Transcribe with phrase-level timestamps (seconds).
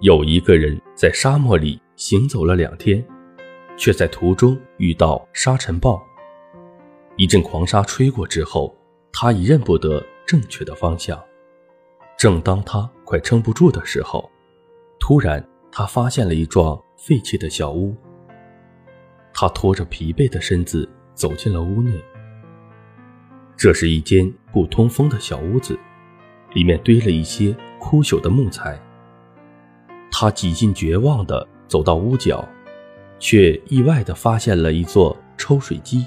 [0.00, 3.04] 有一个人在沙漠里行走了两天，
[3.76, 6.02] 却在途中遇到沙尘暴。
[7.16, 8.74] 一阵狂沙吹过之后，
[9.12, 11.22] 他已认不得正确的方向。
[12.16, 14.28] 正当他快撑不住的时候，
[14.98, 17.94] 突然他发现了一幢废弃的小屋。
[19.34, 21.92] 他拖着疲惫的身子走进了屋内。
[23.58, 25.78] 这是一间不通风的小屋子，
[26.54, 28.80] 里面堆了一些枯朽的木材。
[30.22, 32.48] 他几近绝望地走到屋角，
[33.18, 36.06] 却意外地发现了一座抽水机。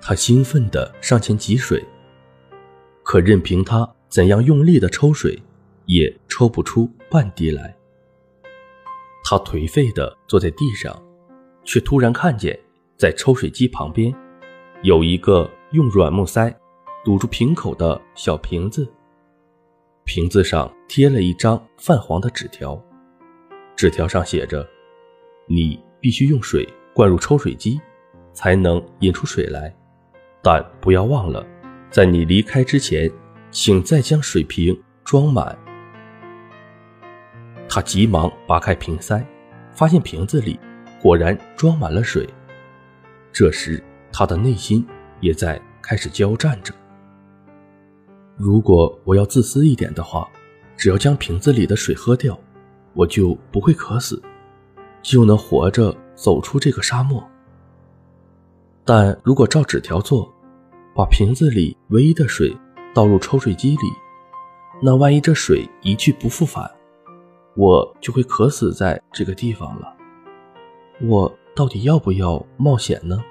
[0.00, 1.84] 他兴奋地上前汲水，
[3.02, 5.38] 可任凭他怎样用力地抽水，
[5.84, 7.76] 也抽不出半滴来。
[9.22, 10.98] 他颓废地坐在地上，
[11.62, 12.58] 却突然看见，
[12.96, 14.14] 在抽水机旁边，
[14.82, 16.50] 有一个用软木塞
[17.04, 18.90] 堵住瓶口的小瓶子。
[20.04, 22.82] 瓶子上贴了一张泛黄的纸条，
[23.80, 24.68] 纸条上写着
[25.48, 27.80] ：“你必须用水灌入抽水机，
[28.30, 29.74] 才能引出水来。”
[30.44, 31.46] 但不要忘了，
[31.90, 33.10] 在你离开之前，
[33.50, 35.58] 请再将水瓶装满。
[37.70, 39.26] 他急忙拔开瓶塞，
[39.72, 40.60] 发现瓶子里
[41.00, 42.28] 果然装满了水。
[43.32, 44.86] 这时，他的内心
[45.20, 46.74] 也在开始交战着。
[48.36, 50.30] 如果我要自私一点的话，
[50.76, 52.38] 只要将瓶子里的水喝掉，
[52.94, 54.20] 我就不会渴死，
[55.02, 57.22] 就能活着走出这个沙漠。
[58.84, 60.32] 但如果照纸条做，
[60.94, 62.56] 把瓶子里唯一的水
[62.92, 63.92] 倒入抽水机里，
[64.82, 66.68] 那万一这水一去不复返，
[67.56, 69.96] 我就会渴死在这个地方了。
[71.02, 73.22] 我到底要不要冒险呢？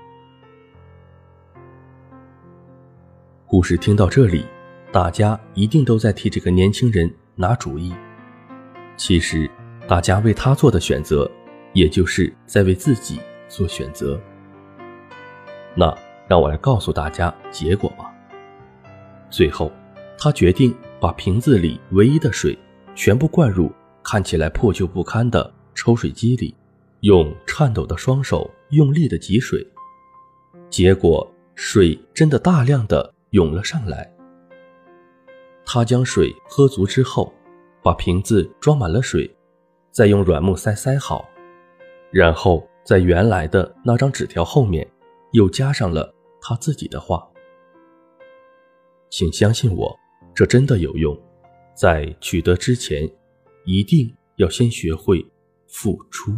[3.45, 4.45] 故事听到这里，
[4.91, 7.93] 大家一定都在替这个年轻人拿主意。
[8.99, 9.49] 其实，
[9.87, 11.31] 大家为他做的选择，
[11.71, 13.17] 也就是在为自己
[13.47, 14.19] 做选择。
[15.73, 18.13] 那让我来告诉大家结果吧。
[19.29, 19.71] 最后，
[20.17, 22.59] 他决定把瓶子里唯一的水
[22.93, 23.71] 全部灌入
[24.03, 26.53] 看起来破旧不堪的抽水机里，
[26.99, 29.65] 用颤抖的双手用力的挤水。
[30.69, 34.13] 结果，水真的大量的涌了上来。
[35.65, 37.33] 他将水喝足之后，
[37.83, 39.29] 把瓶子装满了水，
[39.91, 41.27] 再用软木塞塞好，
[42.11, 44.89] 然后在原来的那张纸条后面。
[45.33, 47.23] 又加上了他自己的话，
[49.11, 49.95] 请相信我，
[50.33, 51.15] 这真的有用。
[51.75, 53.07] 在取得之前，
[53.63, 55.23] 一定要先学会
[55.67, 56.35] 付出。